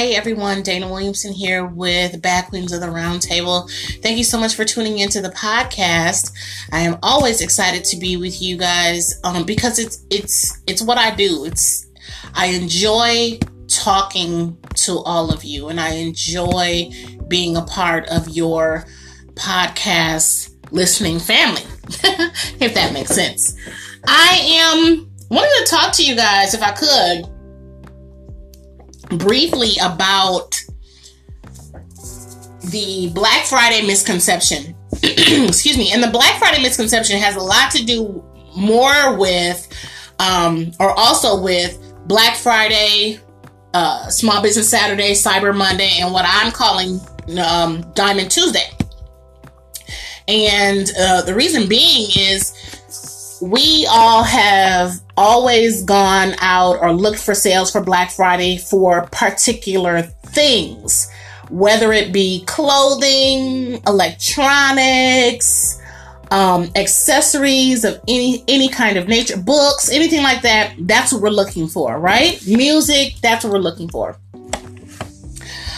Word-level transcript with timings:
Hey 0.00 0.14
everyone, 0.14 0.62
Dana 0.62 0.88
Williamson 0.88 1.30
here 1.30 1.66
with 1.66 2.22
Bad 2.22 2.46
Queens 2.46 2.72
of 2.72 2.80
the 2.80 2.86
Roundtable. 2.86 3.70
Thank 4.00 4.16
you 4.16 4.24
so 4.24 4.40
much 4.40 4.54
for 4.54 4.64
tuning 4.64 4.98
into 4.98 5.20
the 5.20 5.28
podcast. 5.28 6.32
I 6.72 6.80
am 6.80 6.98
always 7.02 7.42
excited 7.42 7.84
to 7.84 7.98
be 7.98 8.16
with 8.16 8.40
you 8.40 8.56
guys 8.56 9.20
um, 9.24 9.44
because 9.44 9.78
it's 9.78 10.02
it's 10.08 10.62
it's 10.66 10.80
what 10.80 10.96
I 10.96 11.14
do. 11.14 11.44
It's 11.44 11.86
I 12.32 12.46
enjoy 12.46 13.40
talking 13.68 14.56
to 14.86 15.00
all 15.00 15.30
of 15.30 15.44
you 15.44 15.68
and 15.68 15.78
I 15.78 15.90
enjoy 15.96 16.90
being 17.28 17.58
a 17.58 17.62
part 17.62 18.08
of 18.08 18.26
your 18.26 18.86
podcast 19.34 20.54
listening 20.70 21.18
family. 21.18 21.60
if 22.58 22.72
that 22.72 22.94
makes 22.94 23.10
sense. 23.10 23.54
I 24.08 24.40
am 24.50 25.10
wanting 25.28 25.50
to 25.62 25.70
talk 25.70 25.92
to 25.96 26.02
you 26.02 26.16
guys 26.16 26.54
if 26.54 26.62
I 26.62 26.70
could 26.72 27.30
briefly 29.10 29.72
about 29.82 30.60
the 32.70 33.10
Black 33.14 33.46
Friday 33.46 33.86
misconception. 33.86 34.74
Excuse 35.02 35.76
me. 35.76 35.92
And 35.92 36.02
the 36.02 36.10
Black 36.10 36.38
Friday 36.38 36.62
misconception 36.62 37.18
has 37.18 37.36
a 37.36 37.40
lot 37.40 37.70
to 37.72 37.84
do 37.84 38.24
more 38.56 39.16
with, 39.16 39.68
um, 40.18 40.72
or 40.78 40.90
also 40.90 41.40
with 41.40 41.78
Black 42.06 42.36
Friday, 42.36 43.20
uh, 43.74 44.08
Small 44.08 44.42
Business 44.42 44.68
Saturday, 44.68 45.12
Cyber 45.12 45.56
Monday, 45.56 45.98
and 46.00 46.12
what 46.12 46.24
I'm 46.26 46.52
calling 46.52 47.00
um, 47.38 47.82
Diamond 47.94 48.30
Tuesday. 48.30 48.68
And 50.28 50.90
uh, 50.98 51.22
the 51.22 51.34
reason 51.34 51.68
being 51.68 52.08
is 52.16 53.38
we 53.42 53.86
all 53.90 54.22
have 54.22 55.00
always 55.20 55.82
gone 55.82 56.34
out 56.38 56.78
or 56.80 56.94
looked 56.94 57.18
for 57.18 57.34
sales 57.34 57.70
for 57.70 57.82
Black 57.82 58.10
Friday 58.10 58.56
for 58.56 59.06
particular 59.12 60.00
things, 60.02 61.10
whether 61.50 61.92
it 61.92 62.10
be 62.10 62.42
clothing, 62.46 63.82
electronics, 63.86 65.78
um, 66.30 66.70
accessories 66.74 67.84
of 67.84 68.00
any 68.08 68.42
any 68.48 68.68
kind 68.70 68.96
of 68.96 69.08
nature, 69.08 69.36
books, 69.36 69.90
anything 69.90 70.22
like 70.22 70.40
that. 70.40 70.74
That's 70.78 71.12
what 71.12 71.20
we're 71.20 71.28
looking 71.28 71.68
for, 71.68 71.98
right? 71.98 72.40
Music. 72.46 73.16
That's 73.20 73.44
what 73.44 73.52
we're 73.52 73.58
looking 73.58 73.90
for. 73.90 74.16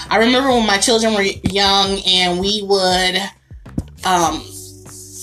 I 0.08 0.18
remember 0.18 0.50
when 0.50 0.66
my 0.66 0.78
children 0.78 1.14
were 1.14 1.22
young 1.22 1.98
and 2.06 2.38
we 2.38 2.62
would 2.62 3.18
um, 4.04 4.44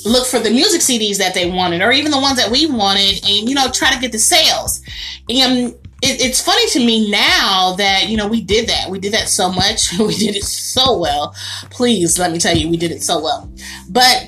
look 0.10 0.28
for 0.28 0.40
the 0.40 0.50
music 0.50 0.82
CDs 0.82 1.18
that 1.18 1.34
they 1.34 1.50
wanted, 1.50 1.82
or 1.82 1.92
even 1.92 2.12
the 2.12 2.20
ones 2.20 2.38
that 2.38 2.52
we 2.52 2.66
wanted, 2.66 3.24
and 3.26 3.48
you 3.48 3.56
know, 3.56 3.70
try 3.72 3.94
to 3.94 4.00
get 4.00 4.12
the 4.12 4.20
sales. 4.20 4.82
And 5.30 5.74
it, 6.02 6.22
it's 6.22 6.42
funny 6.42 6.68
to 6.70 6.80
me 6.80 7.10
now 7.12 7.76
that 7.78 8.10
you 8.10 8.18
know 8.18 8.28
we 8.28 8.42
did 8.42 8.68
that. 8.70 8.90
We 8.90 9.00
did 9.00 9.14
that 9.14 9.30
so 9.30 9.52
much. 9.52 9.94
we 10.00 10.16
did 10.16 10.36
it 10.36 10.44
so 10.44 10.98
well. 10.98 11.36
Please 11.70 12.18
let 12.18 12.32
me 12.32 12.40
tell 12.40 12.56
you, 12.56 12.70
we 12.70 12.78
did 12.78 12.92
it 12.92 13.04
so 13.04 13.22
well. 13.22 13.52
But 13.90 14.28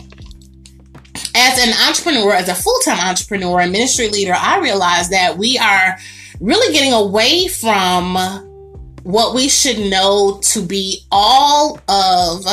as 1.36 1.60
an 1.60 1.74
entrepreneur, 1.88 2.34
as 2.34 2.50
a 2.50 2.56
full 2.56 2.80
time 2.80 3.00
entrepreneur 3.00 3.62
and 3.62 3.72
ministry 3.72 4.10
leader, 4.10 4.34
I 4.36 4.60
realized 4.60 5.12
that 5.12 5.38
we 5.38 5.58
are 5.58 5.98
really 6.40 6.74
getting 6.74 6.94
away 6.94 7.48
from 7.48 8.16
what 9.04 9.34
we 9.34 9.50
should 9.50 9.80
know 9.80 10.40
to 10.44 10.62
be 10.62 11.02
all 11.12 11.80
of 11.88 12.46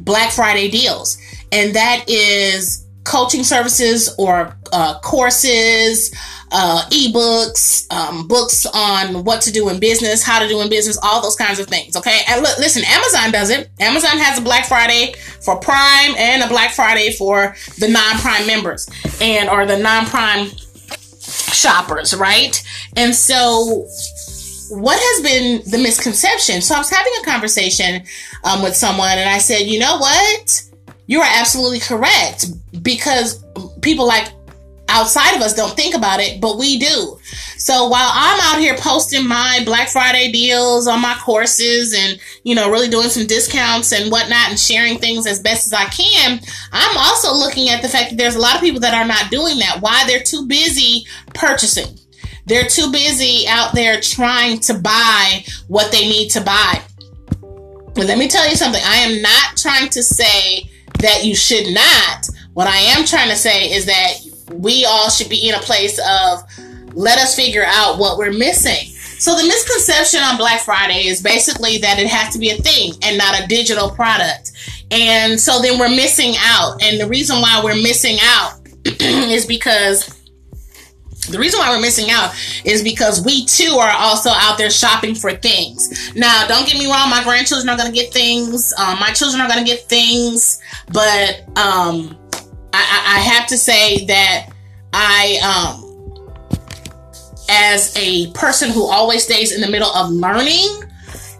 Black 0.00 0.32
Friday 0.32 0.70
deals 0.70 1.18
and 1.54 1.74
that 1.74 2.04
is 2.08 2.84
coaching 3.04 3.44
services 3.44 4.14
or 4.18 4.56
uh, 4.72 4.98
courses, 5.00 6.12
uh, 6.50 6.82
ebooks, 6.90 7.90
um, 7.92 8.26
books 8.26 8.66
on 8.66 9.24
what 9.24 9.40
to 9.42 9.52
do 9.52 9.68
in 9.68 9.78
business, 9.78 10.22
how 10.22 10.40
to 10.40 10.48
do 10.48 10.60
in 10.60 10.68
business, 10.68 10.98
all 11.02 11.22
those 11.22 11.36
kinds 11.36 11.58
of 11.58 11.66
things. 11.66 11.96
Okay. 11.96 12.20
And 12.28 12.42
look, 12.42 12.58
listen, 12.58 12.82
Amazon 12.86 13.30
does 13.30 13.50
it. 13.50 13.70
Amazon 13.78 14.18
has 14.18 14.38
a 14.38 14.42
Black 14.42 14.66
Friday 14.66 15.14
for 15.42 15.56
Prime 15.56 16.14
and 16.16 16.42
a 16.42 16.48
Black 16.48 16.72
Friday 16.72 17.12
for 17.12 17.54
the 17.78 17.88
non 17.88 18.18
Prime 18.18 18.46
members 18.46 18.88
and 19.20 19.48
or 19.48 19.64
the 19.66 19.78
non 19.78 20.06
Prime 20.06 20.48
shoppers, 21.20 22.14
right? 22.14 22.62
And 22.96 23.14
so 23.14 23.86
what 24.70 24.98
has 24.98 25.22
been 25.22 25.70
the 25.70 25.78
misconception? 25.78 26.62
So 26.62 26.74
I 26.74 26.78
was 26.78 26.90
having 26.90 27.12
a 27.22 27.24
conversation 27.24 28.02
um, 28.42 28.62
with 28.62 28.74
someone 28.74 29.18
and 29.18 29.28
I 29.28 29.38
said, 29.38 29.62
you 29.62 29.78
know 29.78 29.98
what? 29.98 30.64
You 31.06 31.20
are 31.20 31.28
absolutely 31.28 31.80
correct 31.80 32.46
because 32.82 33.44
people 33.82 34.06
like 34.06 34.32
outside 34.88 35.34
of 35.34 35.42
us 35.42 35.54
don't 35.54 35.74
think 35.74 35.94
about 35.94 36.20
it, 36.20 36.40
but 36.40 36.58
we 36.58 36.78
do. 36.78 37.18
So 37.56 37.88
while 37.88 38.10
I'm 38.12 38.40
out 38.40 38.60
here 38.60 38.76
posting 38.76 39.26
my 39.26 39.60
Black 39.64 39.88
Friday 39.88 40.30
deals 40.30 40.86
on 40.86 41.00
my 41.00 41.16
courses 41.24 41.94
and, 41.94 42.20
you 42.42 42.54
know, 42.54 42.70
really 42.70 42.88
doing 42.88 43.08
some 43.08 43.26
discounts 43.26 43.92
and 43.92 44.12
whatnot 44.12 44.50
and 44.50 44.58
sharing 44.58 44.98
things 44.98 45.26
as 45.26 45.40
best 45.40 45.66
as 45.66 45.72
I 45.72 45.84
can, 45.86 46.40
I'm 46.72 46.96
also 46.96 47.34
looking 47.34 47.70
at 47.70 47.82
the 47.82 47.88
fact 47.88 48.10
that 48.10 48.16
there's 48.16 48.36
a 48.36 48.40
lot 48.40 48.54
of 48.54 48.60
people 48.60 48.80
that 48.80 48.94
are 48.94 49.06
not 49.06 49.30
doing 49.30 49.58
that. 49.58 49.78
Why? 49.80 50.04
They're 50.06 50.22
too 50.22 50.46
busy 50.46 51.06
purchasing. 51.32 51.98
They're 52.46 52.68
too 52.68 52.92
busy 52.92 53.46
out 53.48 53.74
there 53.74 54.00
trying 54.00 54.60
to 54.60 54.74
buy 54.74 55.44
what 55.68 55.90
they 55.90 56.02
need 56.02 56.28
to 56.30 56.42
buy. 56.42 56.82
But 57.94 58.06
let 58.06 58.18
me 58.18 58.28
tell 58.28 58.48
you 58.48 58.56
something. 58.56 58.82
I 58.84 58.96
am 58.96 59.22
not 59.22 59.56
trying 59.56 59.88
to 59.90 60.02
say 60.02 60.68
that 61.04 61.24
you 61.24 61.36
should 61.36 61.72
not. 61.72 62.28
What 62.54 62.66
I 62.66 62.76
am 62.76 63.04
trying 63.04 63.28
to 63.28 63.36
say 63.36 63.70
is 63.70 63.86
that 63.86 64.14
we 64.52 64.84
all 64.84 65.10
should 65.10 65.28
be 65.28 65.48
in 65.48 65.54
a 65.54 65.58
place 65.58 65.98
of 65.98 66.42
let 66.94 67.18
us 67.18 67.36
figure 67.36 67.64
out 67.66 67.98
what 67.98 68.18
we're 68.18 68.32
missing. 68.32 68.88
So 69.18 69.36
the 69.36 69.44
misconception 69.44 70.20
on 70.20 70.36
Black 70.36 70.60
Friday 70.60 71.06
is 71.06 71.22
basically 71.22 71.78
that 71.78 71.98
it 71.98 72.06
has 72.06 72.32
to 72.32 72.38
be 72.38 72.50
a 72.50 72.56
thing 72.56 72.92
and 73.02 73.18
not 73.18 73.38
a 73.38 73.46
digital 73.46 73.90
product. 73.90 74.52
And 74.90 75.40
so 75.40 75.60
then 75.60 75.78
we're 75.78 75.88
missing 75.88 76.34
out. 76.38 76.82
And 76.82 77.00
the 77.00 77.06
reason 77.06 77.40
why 77.40 77.60
we're 77.62 77.74
missing 77.74 78.16
out 78.22 78.60
is 79.00 79.46
because 79.46 80.23
the 81.30 81.38
reason 81.38 81.60
why 81.60 81.70
we're 81.70 81.80
missing 81.80 82.10
out 82.10 82.34
is 82.64 82.82
because 82.82 83.24
we 83.24 83.44
too 83.46 83.76
are 83.80 83.90
also 83.96 84.30
out 84.30 84.58
there 84.58 84.70
shopping 84.70 85.14
for 85.14 85.32
things. 85.32 86.14
Now, 86.14 86.46
don't 86.46 86.66
get 86.66 86.78
me 86.78 86.86
wrong, 86.86 87.10
my 87.10 87.22
grandchildren 87.24 87.68
are 87.68 87.76
going 87.76 87.90
to 87.92 87.98
get 87.98 88.12
things. 88.12 88.72
Um, 88.78 88.98
my 88.98 89.10
children 89.10 89.40
are 89.40 89.48
going 89.48 89.64
to 89.64 89.70
get 89.70 89.88
things. 89.88 90.60
But 90.92 91.44
um, 91.56 92.16
I, 92.72 93.16
I 93.16 93.20
have 93.20 93.46
to 93.48 93.58
say 93.58 94.04
that 94.06 94.50
I, 94.92 95.38
um, 95.42 95.84
as 97.48 97.96
a 97.96 98.30
person 98.32 98.70
who 98.70 98.86
always 98.86 99.24
stays 99.24 99.54
in 99.54 99.60
the 99.60 99.68
middle 99.68 99.90
of 99.90 100.10
learning, 100.10 100.84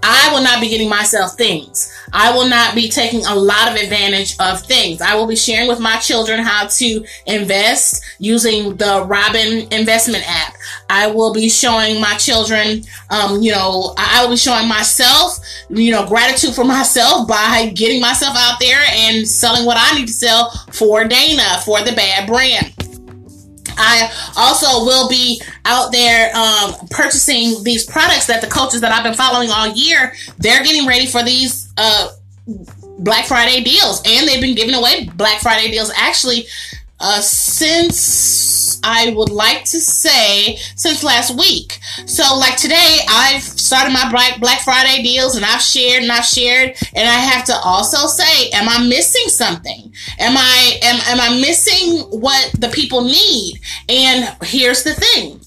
I 0.06 0.30
will 0.34 0.42
not 0.42 0.60
be 0.60 0.68
getting 0.68 0.90
myself 0.90 1.34
things. 1.34 1.90
I 2.12 2.30
will 2.30 2.46
not 2.46 2.74
be 2.74 2.90
taking 2.90 3.24
a 3.24 3.34
lot 3.34 3.70
of 3.70 3.76
advantage 3.76 4.36
of 4.38 4.60
things. 4.60 5.00
I 5.00 5.14
will 5.14 5.26
be 5.26 5.34
sharing 5.34 5.66
with 5.66 5.80
my 5.80 5.96
children 5.96 6.40
how 6.40 6.66
to 6.66 7.04
invest 7.26 8.04
using 8.18 8.76
the 8.76 9.02
Robin 9.06 9.66
investment 9.72 10.22
app. 10.28 10.54
I 10.90 11.06
will 11.06 11.32
be 11.32 11.48
showing 11.48 12.02
my 12.02 12.14
children, 12.16 12.82
um, 13.08 13.40
you 13.40 13.52
know, 13.52 13.94
I 13.96 14.22
will 14.22 14.32
be 14.32 14.36
showing 14.36 14.68
myself, 14.68 15.38
you 15.70 15.90
know, 15.90 16.06
gratitude 16.06 16.54
for 16.54 16.64
myself 16.64 17.26
by 17.26 17.72
getting 17.74 18.02
myself 18.02 18.36
out 18.36 18.60
there 18.60 18.82
and 18.90 19.26
selling 19.26 19.64
what 19.64 19.78
I 19.80 19.98
need 19.98 20.08
to 20.08 20.12
sell 20.12 20.50
for 20.70 21.04
Dana, 21.04 21.62
for 21.64 21.82
the 21.82 21.92
bad 21.92 22.28
brand. 22.28 22.73
I 23.76 24.12
also 24.36 24.84
will 24.84 25.08
be 25.08 25.40
out 25.64 25.92
there 25.92 26.34
um, 26.36 26.74
purchasing 26.90 27.62
these 27.64 27.84
products 27.84 28.26
that 28.26 28.40
the 28.40 28.46
coaches 28.46 28.80
that 28.82 28.92
I've 28.92 29.04
been 29.04 29.14
following 29.14 29.50
all 29.50 29.68
year, 29.68 30.14
they're 30.38 30.62
getting 30.62 30.86
ready 30.86 31.06
for 31.06 31.22
these 31.22 31.72
uh, 31.76 32.10
Black 32.98 33.26
Friday 33.26 33.62
deals. 33.62 34.02
And 34.06 34.28
they've 34.28 34.40
been 34.40 34.54
giving 34.54 34.74
away 34.74 35.08
Black 35.14 35.40
Friday 35.40 35.70
deals 35.70 35.90
actually 35.96 36.46
uh, 37.00 37.20
since 37.20 38.53
I 38.84 39.14
would 39.16 39.30
like 39.30 39.64
to 39.64 39.80
say 39.80 40.56
since 40.76 41.02
last 41.02 41.36
week. 41.36 41.80
So 42.06 42.36
like 42.36 42.56
today, 42.56 42.98
I've 43.08 43.42
started 43.42 43.92
my 43.92 44.10
Black 44.10 44.40
Black 44.40 44.60
Friday 44.60 45.02
deals 45.02 45.36
and 45.36 45.44
I've 45.44 45.62
shared 45.62 46.02
and 46.02 46.12
I've 46.12 46.26
shared, 46.26 46.76
and 46.94 47.08
I 47.08 47.14
have 47.14 47.46
to 47.46 47.54
also 47.54 48.06
say, 48.06 48.50
am 48.50 48.68
I 48.68 48.86
missing 48.86 49.28
something? 49.28 49.92
Am 50.18 50.36
I 50.36 50.78
am 50.82 51.00
am 51.06 51.20
I 51.20 51.40
missing 51.40 52.00
what 52.20 52.52
the 52.58 52.68
people 52.68 53.04
need? 53.04 53.60
And 53.88 54.36
here's 54.42 54.84
the 54.84 54.94
thing. 54.94 55.40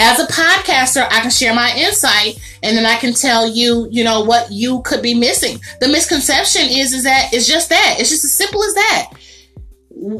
As 0.00 0.20
a 0.20 0.26
podcaster, 0.32 1.04
I 1.10 1.20
can 1.20 1.30
share 1.30 1.52
my 1.52 1.74
insight 1.76 2.38
and 2.62 2.76
then 2.76 2.86
I 2.86 2.96
can 2.96 3.14
tell 3.14 3.48
you, 3.48 3.88
you 3.90 4.04
know, 4.04 4.22
what 4.22 4.50
you 4.50 4.80
could 4.82 5.02
be 5.02 5.12
missing. 5.12 5.58
The 5.80 5.88
misconception 5.88 6.62
is 6.70 6.92
is 6.92 7.02
that 7.02 7.30
it's 7.32 7.48
just 7.48 7.68
that. 7.68 7.96
It's 7.98 8.10
just 8.10 8.24
as 8.24 8.32
simple 8.32 8.62
as 8.62 8.74
that 8.74 9.10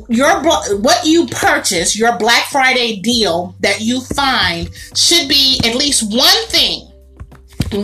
your 0.09 0.43
what 0.81 1.05
you 1.05 1.27
purchase, 1.27 1.97
your 1.97 2.19
Black 2.19 2.45
Friday 2.47 3.01
deal 3.01 3.55
that 3.61 3.81
you 3.81 4.01
find 4.01 4.71
should 4.95 5.29
be 5.29 5.61
at 5.65 5.77
least 5.77 6.13
one 6.15 6.47
thing, 6.49 6.81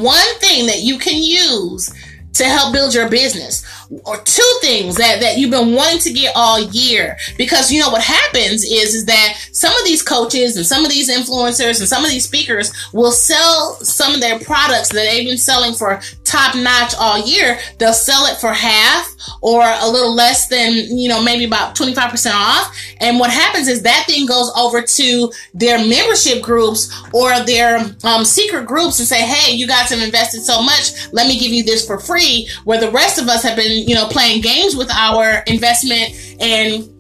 one 0.01 0.39
thing 0.39 0.67
that 0.67 0.81
you 0.81 0.99
can 0.99 1.23
use 1.23 1.93
to 2.35 2.45
help 2.45 2.73
build 2.73 2.95
your 2.95 3.09
business. 3.09 3.65
Or 4.05 4.19
two 4.19 4.59
things 4.61 4.97
that, 4.97 5.21
that 5.21 5.39
you've 5.39 5.51
been 5.51 5.75
wanting 5.75 6.01
to 6.01 6.13
get 6.13 6.33
all 6.35 6.61
year. 6.61 7.17
Because 7.37 7.71
you 7.71 7.81
know 7.81 7.91
what 7.91 8.03
happens 8.03 8.65
is, 8.65 8.95
is 8.95 9.05
that 9.07 9.39
some 9.53 9.75
of 9.77 9.85
these 9.85 10.03
coaches 10.03 10.57
and 10.57 10.67
some 10.67 10.85
of 10.85 10.91
these 10.91 11.11
influencers 11.11 11.81
and 11.81 11.89
some 11.89 12.05
of 12.05 12.11
these 12.11 12.25
speakers 12.25 12.73
will 12.93 13.13
sell 13.13 13.75
some 13.77 14.15
of 14.15 14.21
their 14.21 14.39
products 14.39 14.89
that 14.91 15.07
they've 15.11 15.29
been 15.29 15.39
selling 15.39 15.75
for 15.75 16.01
top 16.25 16.55
notch 16.55 16.95
all 16.99 17.19
year. 17.19 17.59
They'll 17.79 17.93
sell 17.93 18.27
it 18.27 18.39
for 18.39 18.53
half 18.53 19.15
or 19.41 19.63
a 19.63 19.89
little 19.89 20.15
less 20.15 20.49
than, 20.49 20.73
you 20.97 21.09
know, 21.09 21.23
maybe 21.23 21.45
about 21.45 21.75
25% 21.75 22.33
off. 22.35 22.77
And 23.01 23.19
what 23.19 23.31
happens 23.31 23.69
is 23.69 23.83
that 23.83 24.05
thing 24.07 24.27
goes 24.27 24.53
over 24.57 24.83
to 24.83 25.33
their 25.53 25.79
membership 25.79 26.43
groups 26.43 26.91
or 27.13 27.41
their 27.45 27.79
um, 28.05 28.25
secret 28.25 28.67
groups 28.67 28.99
and 28.99 29.09
say, 29.09 29.23
hey, 29.23 29.55
you 29.55 29.67
guys 29.67 29.91
have 29.91 30.01
invested 30.01 30.43
so 30.43 30.63
much. 30.63 31.13
Let 31.13 31.27
me 31.27 31.39
give 31.39 31.53
you 31.53 31.63
this 31.63 31.87
for 31.87 31.99
free. 31.99 32.49
Where 32.65 32.81
the 32.81 32.91
rest 32.91 33.19
of 33.19 33.29
us 33.29 33.43
have 33.43 33.57
been, 33.57 33.74
you 33.75 33.95
know, 33.95 34.07
playing 34.07 34.43
games 34.43 34.77
with 34.77 34.91
our 34.91 35.43
investment 35.47 36.15
and 36.41 36.91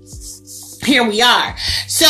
here 0.84 1.08
we 1.08 1.22
are. 1.22 1.56
So 1.88 2.06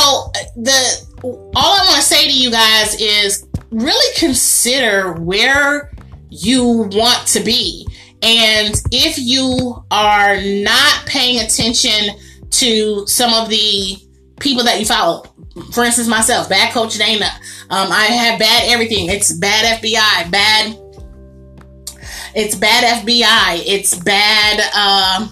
the 0.57 1.07
all 1.23 1.53
I 1.55 1.85
want 1.85 1.97
to 1.97 2.03
say 2.03 2.25
to 2.25 2.33
you 2.33 2.51
guys 2.51 3.01
is 3.01 3.47
really 3.71 4.15
consider 4.17 5.15
where 5.15 5.91
you 6.29 6.89
want 6.93 7.27
to 7.29 7.41
be. 7.41 7.87
And 8.23 8.75
if 8.91 9.19
you 9.19 9.85
are 9.91 10.41
not 10.41 11.07
paying 11.07 11.41
attention 11.41 12.19
to 12.51 13.07
some 13.07 13.33
of 13.35 13.49
the 13.49 13.97
people 14.41 14.65
that 14.65 14.81
you 14.81 14.87
follow, 14.87 15.25
for 15.73 15.85
instance, 15.85 16.09
myself, 16.09 16.49
bad 16.49 16.73
coach 16.73 16.97
Dana, 16.99 17.29
um, 17.71 17.93
I 17.93 18.05
have 18.05 18.39
bad 18.39 18.65
everything. 18.67 19.09
It's 19.09 19.33
bad 19.33 19.81
FBI, 19.81 20.31
bad. 20.31 20.79
It's 22.35 22.55
bad 22.55 23.05
FBI. 23.05 23.63
It's 23.67 23.97
bad. 23.97 24.61
Uh, 24.75 25.29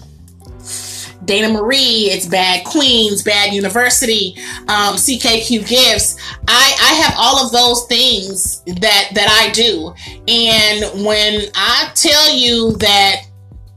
Dana 1.25 1.49
Marie, 1.49 2.09
it's 2.11 2.25
Bad 2.25 2.65
Queens, 2.65 3.23
Bad 3.23 3.53
University, 3.53 4.35
um, 4.67 4.95
CKQ 4.95 5.67
Gifts. 5.67 6.17
I, 6.47 6.75
I 6.81 6.93
have 6.95 7.15
all 7.17 7.45
of 7.45 7.51
those 7.51 7.85
things 7.85 8.61
that 8.65 9.09
that 9.13 9.29
I 9.29 9.51
do, 9.51 9.93
and 10.27 11.05
when 11.05 11.43
I 11.55 11.91
tell 11.95 12.33
you 12.35 12.73
that, 12.77 13.25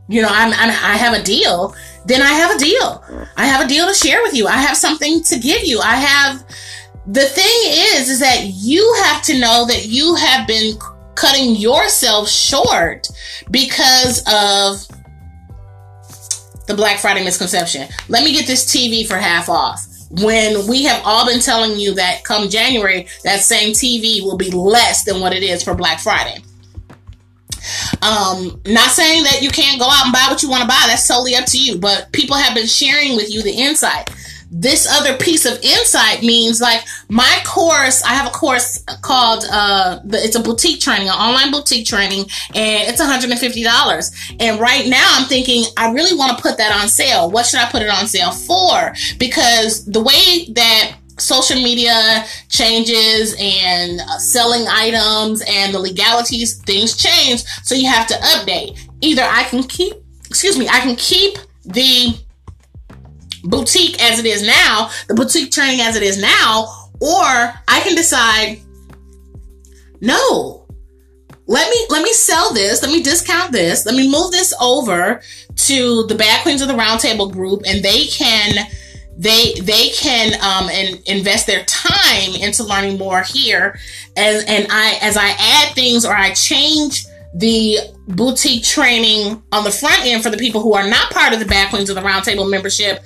you 0.08 0.22
know, 0.22 0.28
I'm, 0.30 0.52
I'm 0.52 0.70
I 0.70 0.96
have 0.96 1.14
a 1.14 1.22
deal, 1.22 1.74
then 2.06 2.22
I 2.22 2.32
have 2.32 2.56
a 2.56 2.58
deal. 2.58 3.04
I 3.36 3.46
have 3.46 3.64
a 3.64 3.68
deal 3.68 3.86
to 3.86 3.94
share 3.94 4.22
with 4.22 4.34
you. 4.34 4.46
I 4.46 4.56
have 4.56 4.76
something 4.76 5.22
to 5.24 5.38
give 5.38 5.64
you. 5.64 5.80
I 5.80 5.96
have. 5.96 6.44
The 7.08 7.24
thing 7.24 7.44
is, 7.94 8.08
is 8.08 8.18
that 8.18 8.46
you 8.46 8.96
have 9.04 9.22
to 9.22 9.38
know 9.38 9.64
that 9.68 9.86
you 9.86 10.16
have 10.16 10.48
been 10.48 10.76
cutting 11.16 11.56
yourself 11.56 12.28
short 12.28 13.08
because 13.50 14.20
of 14.20 14.86
the 16.66 16.74
Black 16.74 16.98
Friday 16.98 17.24
misconception. 17.24 17.88
Let 18.08 18.24
me 18.24 18.32
get 18.32 18.46
this 18.46 18.64
TV 18.64 19.06
for 19.06 19.16
half 19.16 19.48
off. 19.48 19.84
When 20.10 20.68
we 20.68 20.84
have 20.84 21.02
all 21.04 21.26
been 21.26 21.40
telling 21.40 21.78
you 21.78 21.94
that 21.94 22.22
come 22.22 22.48
January, 22.48 23.08
that 23.24 23.40
same 23.40 23.72
TV 23.72 24.22
will 24.22 24.36
be 24.36 24.50
less 24.50 25.04
than 25.04 25.20
what 25.20 25.32
it 25.32 25.42
is 25.42 25.64
for 25.64 25.74
Black 25.74 25.98
Friday. 25.98 26.42
Um, 28.02 28.60
not 28.66 28.90
saying 28.90 29.24
that 29.24 29.40
you 29.42 29.50
can't 29.50 29.80
go 29.80 29.86
out 29.88 30.04
and 30.04 30.12
buy 30.12 30.26
what 30.28 30.42
you 30.42 30.48
want 30.50 30.62
to 30.62 30.68
buy. 30.68 30.80
That's 30.86 31.08
totally 31.08 31.34
up 31.34 31.46
to 31.46 31.60
you. 31.60 31.78
But 31.78 32.12
people 32.12 32.36
have 32.36 32.54
been 32.54 32.66
sharing 32.66 33.16
with 33.16 33.32
you 33.34 33.42
the 33.42 33.50
insight 33.50 34.08
this 34.50 34.86
other 34.90 35.16
piece 35.16 35.44
of 35.44 35.58
insight 35.62 36.22
means 36.22 36.60
like 36.60 36.84
my 37.08 37.42
course 37.44 38.02
i 38.04 38.10
have 38.10 38.26
a 38.26 38.30
course 38.30 38.82
called 39.02 39.44
uh 39.50 39.98
it's 40.06 40.36
a 40.36 40.40
boutique 40.40 40.80
training 40.80 41.08
an 41.08 41.14
online 41.14 41.50
boutique 41.50 41.86
training 41.86 42.20
and 42.54 42.88
it's 42.88 43.00
$150 43.00 44.36
and 44.40 44.60
right 44.60 44.86
now 44.86 45.06
i'm 45.16 45.26
thinking 45.26 45.64
i 45.76 45.90
really 45.92 46.16
want 46.16 46.36
to 46.36 46.42
put 46.42 46.56
that 46.58 46.72
on 46.80 46.88
sale. 46.88 47.30
What 47.30 47.46
should 47.46 47.60
i 47.60 47.70
put 47.70 47.82
it 47.82 47.88
on 47.88 48.06
sale 48.06 48.32
for? 48.32 48.94
Because 49.18 49.84
the 49.84 50.00
way 50.00 50.46
that 50.52 50.96
social 51.18 51.56
media 51.56 52.24
changes 52.48 53.34
and 53.40 54.00
uh, 54.00 54.18
selling 54.18 54.66
items 54.68 55.42
and 55.48 55.72
the 55.72 55.78
legalities 55.78 56.60
things 56.62 56.94
change 56.94 57.42
so 57.62 57.74
you 57.74 57.88
have 57.88 58.06
to 58.06 58.14
update. 58.14 58.78
Either 59.00 59.22
i 59.22 59.44
can 59.44 59.62
keep 59.62 59.94
excuse 60.26 60.58
me 60.58 60.68
i 60.68 60.80
can 60.80 60.96
keep 60.96 61.38
the 61.64 62.14
boutique 63.48 64.02
as 64.02 64.18
it 64.18 64.26
is 64.26 64.46
now, 64.46 64.90
the 65.08 65.14
boutique 65.14 65.52
training 65.52 65.80
as 65.80 65.96
it 65.96 66.02
is 66.02 66.20
now, 66.20 66.66
or 67.00 67.24
I 67.68 67.80
can 67.82 67.94
decide, 67.94 68.60
no, 70.00 70.66
let 71.46 71.70
me 71.70 71.86
let 71.90 72.02
me 72.02 72.12
sell 72.12 72.52
this, 72.52 72.82
let 72.82 72.90
me 72.90 73.02
discount 73.02 73.52
this, 73.52 73.86
let 73.86 73.94
me 73.94 74.10
move 74.10 74.32
this 74.32 74.52
over 74.60 75.20
to 75.56 76.06
the 76.06 76.14
Bad 76.14 76.42
Queens 76.42 76.60
of 76.60 76.68
the 76.68 76.74
Roundtable 76.74 77.30
group, 77.32 77.62
and 77.66 77.84
they 77.84 78.06
can 78.06 78.66
they 79.16 79.54
they 79.60 79.88
can 79.90 80.34
um 80.42 80.68
and 80.70 81.00
invest 81.06 81.46
their 81.46 81.64
time 81.64 82.34
into 82.38 82.62
learning 82.62 82.98
more 82.98 83.22
here 83.22 83.78
and 84.14 84.46
and 84.46 84.66
I 84.70 84.98
as 85.00 85.16
I 85.16 85.28
add 85.28 85.74
things 85.74 86.04
or 86.04 86.14
I 86.14 86.34
change 86.34 87.06
the 87.34 87.78
boutique 88.08 88.62
training 88.62 89.42
on 89.52 89.64
the 89.64 89.70
front 89.70 90.04
end 90.04 90.22
for 90.22 90.30
the 90.30 90.36
people 90.36 90.60
who 90.60 90.74
are 90.74 90.88
not 90.88 91.10
part 91.12 91.32
of 91.32 91.38
the 91.38 91.46
Bad 91.46 91.70
Queens 91.70 91.88
of 91.88 91.96
the 91.96 92.02
Roundtable 92.02 92.50
membership 92.50 93.02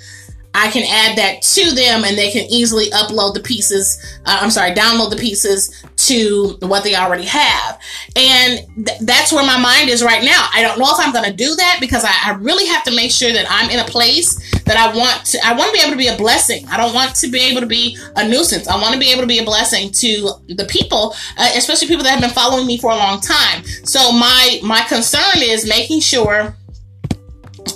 I 0.53 0.71
can 0.71 0.83
add 0.83 1.17
that 1.17 1.43
to 1.43 1.71
them 1.75 2.05
and 2.05 2.19
they 2.19 2.31
can 2.31 2.45
easily 2.51 2.91
upload 2.91 3.35
the 3.35 3.41
pieces, 3.41 3.99
uh, 4.27 4.39
I'm 4.41 4.51
sorry, 4.51 4.73
download 4.73 5.11
the 5.11 5.17
pieces 5.17 5.71
to 6.09 6.57
what 6.61 6.83
they 6.83 6.97
already 6.97 7.25
have. 7.25 7.81
And 8.17 8.87
th- 8.87 8.99
that's 9.03 9.33
where 9.33 9.47
my 9.47 9.59
mind 9.59 9.91
is 9.91 10.03
right 10.03 10.25
now. 10.25 10.49
I 10.53 10.63
don't 10.63 10.79
know 10.79 10.87
if 10.91 10.99
I'm 10.99 11.13
going 11.13 11.31
to 11.31 11.33
do 11.33 11.55
that 11.55 11.79
because 11.81 12.05
I, 12.05 12.13
I, 12.25 12.31
really 12.33 12.67
have 12.67 12.83
to 12.85 12.97
make 12.97 13.13
sure 13.13 13.33
that 13.33 13.47
I'm 13.49 13.71
in 13.71 13.79
a 13.79 13.85
place 13.85 14.39
that 14.65 14.77
I 14.77 14.97
want 14.97 15.25
to, 15.27 15.39
I 15.45 15.55
want 15.55 15.71
to 15.71 15.73
be 15.73 15.81
able 15.81 15.93
to 15.93 15.99
be 15.99 16.09
a 16.09 16.17
blessing. 16.17 16.67
I 16.69 16.77
don't 16.77 16.95
want 16.95 17.15
to 17.17 17.31
be 17.31 17.39
able 17.41 17.61
to 17.61 17.67
be 17.67 17.97
a 18.17 18.29
nuisance. 18.29 18.67
I 18.67 18.81
want 18.81 18.95
to 18.95 18.99
be 18.99 19.13
able 19.13 19.21
to 19.21 19.29
be 19.29 19.39
a 19.39 19.45
blessing 19.45 19.93
to 19.93 20.31
the 20.49 20.67
people, 20.69 21.15
uh, 21.37 21.51
especially 21.55 21.87
people 21.87 22.05
that 22.05 22.11
have 22.11 22.21
been 22.21 22.31
following 22.31 22.67
me 22.67 22.79
for 22.79 22.91
a 22.91 22.97
long 22.97 23.21
time. 23.21 23.65
So 23.85 24.11
my, 24.11 24.59
my 24.65 24.81
concern 24.89 25.37
is 25.37 25.69
making 25.69 26.01
sure, 26.01 26.57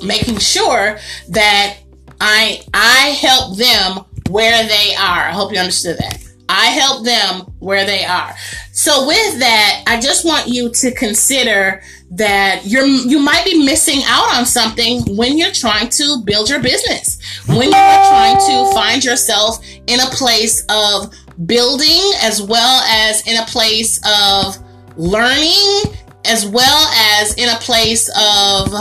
making 0.03 0.39
sure 0.39 0.99
that 1.29 1.79
I 2.27 2.63
I 2.73 3.09
help 3.21 3.59
them 3.59 4.05
where 4.31 4.67
they 4.67 4.95
are. 4.95 5.29
I 5.29 5.33
hope 5.33 5.53
you 5.53 5.59
understood 5.59 5.99
that. 5.99 6.25
I 6.49 6.67
help 6.67 7.05
them 7.05 7.53
where 7.59 7.85
they 7.85 8.05
are. 8.05 8.35
So 8.73 9.07
with 9.07 9.39
that, 9.41 9.85
I 9.87 10.01
just 10.01 10.25
want 10.25 10.49
you 10.49 10.71
to 10.71 10.95
consider 10.95 11.83
that 12.13 12.63
you're 12.65 12.87
you 12.87 13.19
might 13.19 13.45
be 13.45 13.63
missing 13.67 14.01
out 14.07 14.35
on 14.37 14.47
something 14.47 15.03
when 15.17 15.37
you're 15.37 15.53
trying 15.53 15.91
to 15.91 16.23
build 16.25 16.49
your 16.49 16.63
business. 16.63 17.21
When 17.47 17.65
you're 17.65 18.05
trying 18.09 18.39
to 18.39 18.73
find 18.73 19.05
yourself 19.05 19.63
in 19.87 20.01
a 20.01 20.07
place 20.07 20.65
of 20.71 21.15
building 21.47 22.01
as 22.23 22.41
well 22.41 22.83
as 22.89 23.27
in 23.29 23.37
a 23.37 23.45
place 23.47 24.01
of 24.07 24.57
learning 24.97 25.95
as 26.25 26.47
well 26.47 26.87
as 27.21 27.35
in 27.35 27.51
a 27.51 27.59
place 27.59 28.09
of 28.17 28.73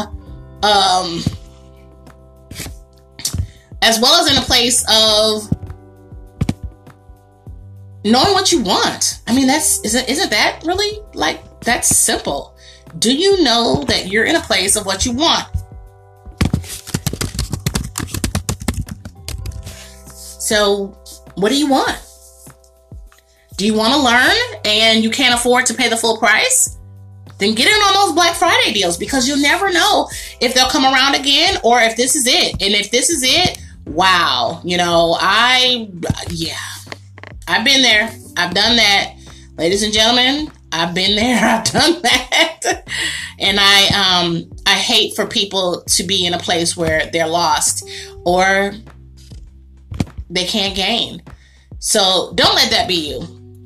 um 0.63 1.21
as 3.83 3.99
well 3.99 4.21
as 4.21 4.31
in 4.31 4.37
a 4.41 4.45
place 4.45 4.85
of 4.89 5.51
knowing 8.05 8.31
what 8.31 8.49
you 8.51 8.61
want. 8.61 9.21
I 9.27 9.35
mean, 9.35 9.45
that's 9.45 9.83
isn't 9.83 10.07
isn't 10.09 10.31
that 10.31 10.63
really 10.65 11.01
like 11.13 11.59
that's 11.59 11.89
simple? 11.89 12.55
Do 12.97 13.13
you 13.13 13.43
know 13.43 13.83
that 13.87 14.07
you're 14.07 14.23
in 14.23 14.37
a 14.37 14.41
place 14.41 14.77
of 14.77 14.85
what 14.85 15.05
you 15.05 15.11
want? 15.11 15.47
So, 20.13 20.97
what 21.35 21.49
do 21.49 21.57
you 21.57 21.67
want? 21.67 21.99
Do 23.57 23.65
you 23.65 23.73
want 23.73 23.93
to 23.93 23.99
learn 23.99 24.61
and 24.65 25.03
you 25.03 25.09
can't 25.09 25.35
afford 25.35 25.65
to 25.67 25.73
pay 25.73 25.89
the 25.89 25.97
full 25.97 26.17
price? 26.17 26.77
Then 27.37 27.55
get 27.55 27.67
in 27.67 27.73
on 27.73 27.93
those 27.93 28.13
Black 28.13 28.35
Friday 28.35 28.71
deals 28.71 28.97
because 28.97 29.27
you'll 29.27 29.41
never 29.41 29.71
know 29.71 30.07
if 30.39 30.53
they'll 30.53 30.69
come 30.69 30.85
around 30.85 31.15
again 31.15 31.57
or 31.63 31.81
if 31.81 31.97
this 31.97 32.15
is 32.15 32.27
it. 32.27 32.53
And 32.61 32.73
if 32.73 32.89
this 32.91 33.09
is 33.09 33.23
it, 33.23 33.57
wow, 33.85 34.61
you 34.63 34.77
know, 34.77 35.17
I, 35.19 35.89
yeah, 36.29 36.57
I've 37.47 37.65
been 37.65 37.81
there. 37.81 38.09
I've 38.37 38.53
done 38.53 38.77
that. 38.77 39.15
Ladies 39.57 39.83
and 39.83 39.93
gentlemen, 39.93 40.51
I've 40.71 40.95
been 40.95 41.15
there. 41.15 41.43
I've 41.43 41.65
done 41.65 42.01
that. 42.01 42.83
and 43.39 43.59
I, 43.59 44.23
um, 44.23 44.51
I 44.65 44.75
hate 44.75 45.15
for 45.15 45.25
people 45.25 45.83
to 45.87 46.03
be 46.03 46.25
in 46.25 46.33
a 46.33 46.39
place 46.39 46.75
where 46.75 47.09
they're 47.11 47.27
lost 47.27 47.87
or 48.25 48.73
they 50.29 50.45
can't 50.45 50.75
gain. 50.75 51.21
So 51.79 52.31
don't 52.35 52.55
let 52.55 52.71
that 52.71 52.87
be 52.87 53.09
you. 53.09 53.19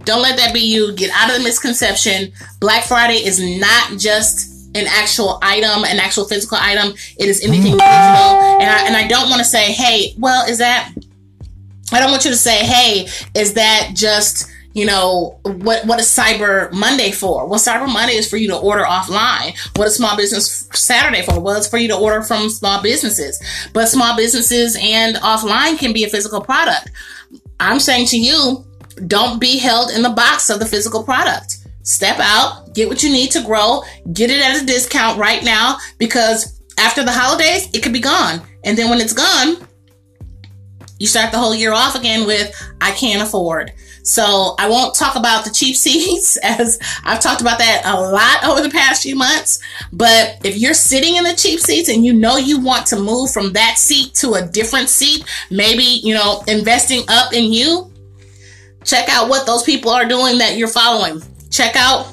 Don't 0.03 0.21
let 0.21 0.37
that 0.37 0.53
be 0.53 0.61
you. 0.61 0.93
Get 0.93 1.11
out 1.13 1.29
of 1.29 1.37
the 1.37 1.43
misconception. 1.43 2.31
Black 2.59 2.85
Friday 2.85 3.25
is 3.25 3.39
not 3.59 3.99
just 3.99 4.56
an 4.75 4.85
actual 4.87 5.39
item, 5.41 5.83
an 5.85 5.99
actual 5.99 6.25
physical 6.25 6.57
item. 6.59 6.93
It 7.17 7.29
is 7.29 7.43
anything 7.43 7.73
digital. 7.73 7.81
And 7.81 8.69
I, 8.69 8.85
and 8.87 8.95
I 8.95 9.07
don't 9.07 9.29
want 9.29 9.39
to 9.39 9.45
say, 9.45 9.71
hey, 9.71 10.13
well, 10.17 10.47
is 10.47 10.57
that, 10.59 10.93
I 11.91 11.99
don't 11.99 12.11
want 12.11 12.25
you 12.25 12.31
to 12.31 12.37
say, 12.37 12.65
hey, 12.65 13.07
is 13.33 13.53
that 13.53 13.91
just, 13.93 14.49
you 14.73 14.85
know, 14.85 15.39
what, 15.43 15.85
what 15.85 15.99
is 15.99 16.05
Cyber 16.05 16.71
Monday 16.71 17.11
for? 17.11 17.47
Well, 17.47 17.59
Cyber 17.59 17.91
Monday 17.91 18.15
is 18.15 18.29
for 18.29 18.37
you 18.37 18.49
to 18.49 18.57
order 18.57 18.83
offline. 18.83 19.57
What 19.75 19.87
is 19.87 19.95
Small 19.95 20.15
Business 20.15 20.69
Saturday 20.73 21.23
for? 21.23 21.39
Well, 21.39 21.55
it's 21.55 21.67
for 21.67 21.77
you 21.77 21.87
to 21.87 21.97
order 21.97 22.21
from 22.21 22.49
small 22.49 22.81
businesses. 22.83 23.41
But 23.73 23.87
small 23.87 24.15
businesses 24.15 24.77
and 24.79 25.15
offline 25.17 25.79
can 25.79 25.93
be 25.93 26.03
a 26.03 26.09
physical 26.09 26.41
product. 26.41 26.91
I'm 27.59 27.79
saying 27.79 28.07
to 28.07 28.19
you, 28.19 28.65
don't 29.07 29.39
be 29.39 29.57
held 29.57 29.91
in 29.91 30.03
the 30.03 30.09
box 30.09 30.49
of 30.49 30.59
the 30.59 30.65
physical 30.65 31.03
product. 31.03 31.57
Step 31.87 32.17
out, 32.19 32.75
get 32.75 32.89
what 32.89 33.01
you 33.01 33.09
need 33.09 33.31
to 33.31 33.41
grow, 33.43 33.81
get 34.11 34.29
it 34.29 34.43
at 34.43 34.61
a 34.61 34.65
discount 34.65 35.17
right 35.17 35.41
now 35.41 35.77
because 35.97 36.61
after 36.77 37.01
the 37.01 37.13
holidays, 37.13 37.69
it 37.73 37.81
could 37.81 37.93
be 37.93 38.01
gone. 38.01 38.41
And 38.65 38.77
then 38.77 38.89
when 38.89 38.99
it's 38.99 39.13
gone, 39.13 39.65
you 40.99 41.07
start 41.07 41.31
the 41.31 41.37
whole 41.37 41.55
year 41.55 41.71
off 41.71 41.95
again 41.95 42.27
with, 42.27 42.53
I 42.81 42.91
can't 42.91 43.21
afford. 43.21 43.71
So 44.03 44.55
I 44.59 44.67
won't 44.67 44.95
talk 44.95 45.15
about 45.15 45.45
the 45.45 45.49
cheap 45.49 45.75
seats 45.77 46.35
as 46.43 46.77
I've 47.05 47.21
talked 47.21 47.39
about 47.39 47.59
that 47.59 47.83
a 47.85 47.97
lot 47.97 48.43
over 48.43 48.61
the 48.61 48.69
past 48.69 49.03
few 49.03 49.15
months. 49.15 49.57
But 49.93 50.41
if 50.43 50.57
you're 50.57 50.73
sitting 50.73 51.15
in 51.15 51.23
the 51.23 51.35
cheap 51.37 51.61
seats 51.61 51.87
and 51.87 52.03
you 52.03 52.11
know 52.11 52.35
you 52.35 52.59
want 52.59 52.85
to 52.87 52.99
move 52.99 53.31
from 53.31 53.53
that 53.53 53.77
seat 53.77 54.13
to 54.15 54.33
a 54.33 54.45
different 54.45 54.89
seat, 54.89 55.23
maybe, 55.49 56.01
you 56.03 56.13
know, 56.13 56.43
investing 56.49 57.03
up 57.07 57.31
in 57.31 57.53
you, 57.53 57.89
check 58.83 59.07
out 59.07 59.29
what 59.29 59.45
those 59.45 59.63
people 59.63 59.89
are 59.89 60.05
doing 60.05 60.37
that 60.39 60.57
you're 60.57 60.67
following. 60.67 61.21
Check 61.49 61.75
out 61.75 62.11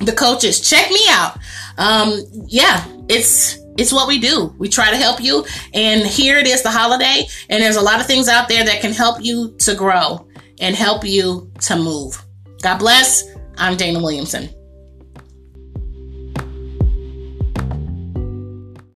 the 0.00 0.12
coaches. 0.12 0.60
Check 0.60 0.90
me 0.90 1.00
out. 1.08 1.38
Um, 1.78 2.20
yeah, 2.46 2.84
it's 3.08 3.58
it's 3.78 3.92
what 3.92 4.08
we 4.08 4.18
do. 4.18 4.54
We 4.58 4.68
try 4.68 4.90
to 4.90 4.96
help 4.96 5.20
you. 5.20 5.44
And 5.72 6.06
here 6.06 6.38
it 6.38 6.46
is 6.46 6.62
the 6.62 6.70
holiday, 6.70 7.26
and 7.48 7.62
there's 7.62 7.76
a 7.76 7.82
lot 7.82 8.00
of 8.00 8.06
things 8.06 8.28
out 8.28 8.48
there 8.48 8.64
that 8.64 8.80
can 8.80 8.92
help 8.92 9.22
you 9.22 9.54
to 9.60 9.74
grow 9.74 10.26
and 10.60 10.76
help 10.76 11.04
you 11.04 11.50
to 11.62 11.76
move. 11.76 12.22
God 12.62 12.78
bless. 12.78 13.24
I'm 13.58 13.76
Dana 13.76 14.00
Williamson. 14.00 14.48